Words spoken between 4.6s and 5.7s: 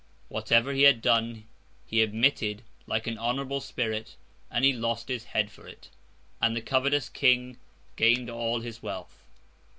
he lost his head for